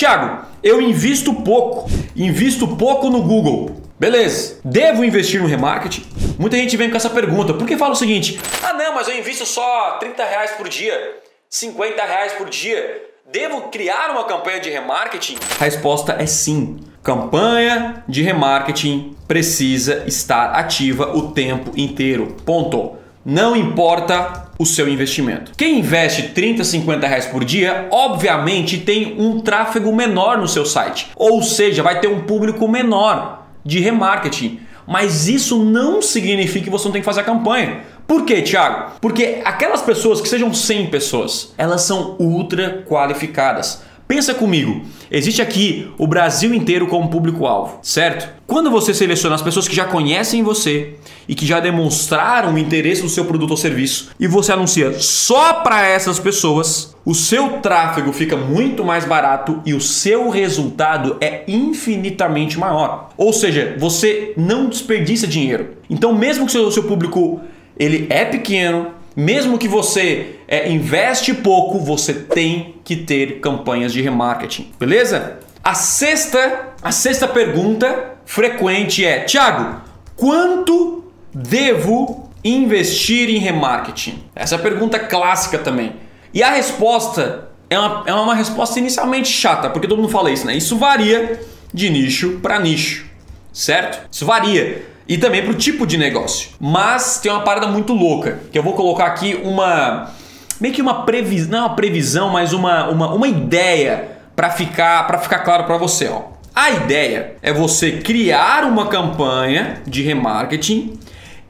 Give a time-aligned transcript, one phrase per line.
[0.00, 1.86] Tiago, eu invisto pouco,
[2.16, 3.82] invisto pouco no Google.
[3.98, 6.06] Beleza, devo investir no remarketing?
[6.38, 9.44] Muita gente vem com essa pergunta, porque fala o seguinte: ah, não, mas eu invisto
[9.44, 11.18] só 30 reais por dia,
[11.50, 13.08] 50 reais por dia.
[13.30, 15.36] Devo criar uma campanha de remarketing?
[15.60, 16.80] A resposta é sim.
[17.02, 22.38] Campanha de remarketing precisa estar ativa o tempo inteiro.
[22.46, 22.96] Ponto.
[23.24, 25.52] Não importa o seu investimento.
[25.54, 31.08] Quem investe 30, 50 reais por dia, obviamente tem um tráfego menor no seu site.
[31.16, 34.60] Ou seja, vai ter um público menor de remarketing.
[34.86, 37.82] Mas isso não significa que você não tem que fazer a campanha.
[38.06, 38.92] Por quê, Thiago?
[39.00, 43.82] Porque aquelas pessoas que sejam 100 pessoas, elas são ultra qualificadas.
[44.10, 48.28] Pensa comigo, existe aqui o Brasil inteiro como público-alvo, certo?
[48.44, 50.94] Quando você seleciona as pessoas que já conhecem você
[51.28, 55.86] e que já demonstraram interesse no seu produto ou serviço e você anuncia só para
[55.86, 62.58] essas pessoas, o seu tráfego fica muito mais barato e o seu resultado é infinitamente
[62.58, 63.10] maior.
[63.16, 65.76] Ou seja, você não desperdiça dinheiro.
[65.88, 67.40] Então, mesmo que o seu, seu público
[67.78, 74.00] ele é pequeno, mesmo que você é, investe pouco, você tem que ter campanhas de
[74.00, 75.38] remarketing, beleza?
[75.62, 79.80] A sexta, a sexta pergunta frequente é: Thiago,
[80.16, 84.24] quanto devo investir em remarketing?
[84.34, 85.92] Essa é a pergunta clássica também.
[86.32, 90.46] E a resposta é uma, é uma resposta inicialmente chata, porque todo mundo fala isso,
[90.46, 90.56] né?
[90.56, 91.40] Isso varia
[91.72, 93.06] de nicho para nicho,
[93.52, 94.08] certo?
[94.10, 96.50] Isso varia e também para o tipo de negócio.
[96.60, 100.12] Mas tem uma parada muito louca, que eu vou colocar aqui uma
[100.60, 105.04] meio que uma previsão, não é uma previsão, mas uma, uma, uma ideia para ficar
[105.08, 106.22] para ficar claro para você, ó.
[106.54, 110.96] A ideia é você criar uma campanha de remarketing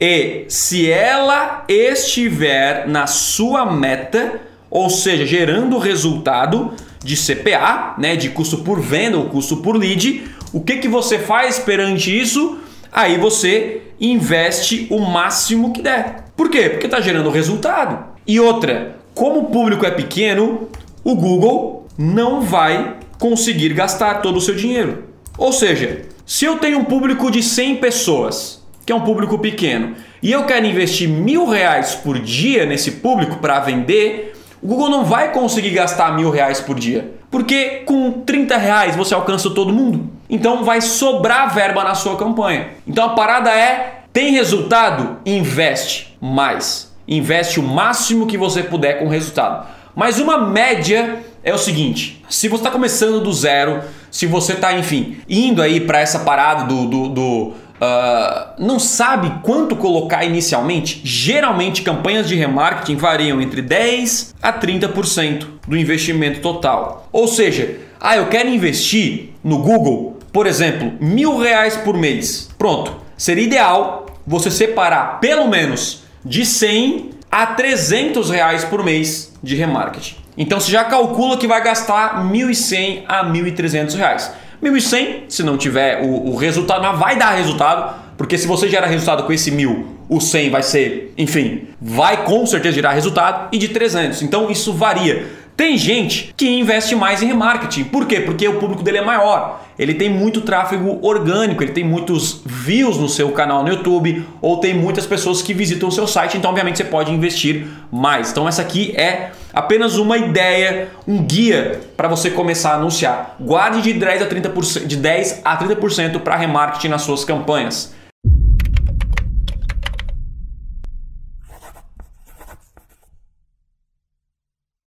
[0.00, 6.72] e se ela estiver na sua meta, ou seja, gerando resultado
[7.04, 11.18] de CPA, né, de custo por venda ou custo por lead, o que que você
[11.18, 12.58] faz perante isso?
[12.92, 16.24] Aí você investe o máximo que der.
[16.36, 16.70] Por quê?
[16.70, 18.04] Porque está gerando resultado.
[18.26, 20.68] E outra, como o público é pequeno,
[21.04, 25.04] o Google não vai conseguir gastar todo o seu dinheiro.
[25.36, 29.94] Ou seja, se eu tenho um público de 100 pessoas, que é um público pequeno,
[30.22, 34.29] e eu quero investir mil reais por dia nesse público para vender,
[34.62, 37.14] o Google não vai conseguir gastar mil reais por dia.
[37.30, 40.10] Porque com 30 reais você alcança todo mundo.
[40.28, 42.68] Então vai sobrar verba na sua campanha.
[42.86, 45.18] Então a parada é: tem resultado?
[45.24, 46.92] Investe mais.
[47.06, 49.66] Investe o máximo que você puder com resultado.
[49.94, 54.72] Mas uma média é o seguinte: se você está começando do zero, se você está,
[54.72, 61.00] enfim, indo aí para essa parada do, do, do Uh, não sabe quanto colocar inicialmente,
[61.02, 67.08] geralmente campanhas de remarketing variam entre 10 a 30% do investimento total.
[67.10, 72.50] Ou seja, ah, eu quero investir no Google, por exemplo, mil reais por mês.
[72.58, 79.54] Pronto, seria ideal você separar pelo menos de 100 a 300 reais por mês de
[79.54, 80.16] remarketing.
[80.36, 84.32] Então você já calcula que vai gastar 1.100 a 1.300 reais.
[84.62, 88.86] 1.100, se não tiver o, o resultado, não vai dar resultado, porque se você gera
[88.86, 93.58] resultado com esse 1.000, o 100 vai ser, enfim, vai com certeza gerar resultado, e
[93.58, 94.22] de 300.
[94.22, 95.26] Então isso varia.
[95.60, 97.84] Tem gente que investe mais em remarketing.
[97.84, 98.18] Por quê?
[98.18, 99.60] Porque o público dele é maior.
[99.78, 104.56] Ele tem muito tráfego orgânico, ele tem muitos views no seu canal no YouTube, ou
[104.56, 108.30] tem muitas pessoas que visitam o seu site, então obviamente você pode investir mais.
[108.30, 113.36] Então essa aqui é apenas uma ideia, um guia para você começar a anunciar.
[113.38, 117.92] Guarde de 10 a 30%, de 10 a 30% para remarketing nas suas campanhas.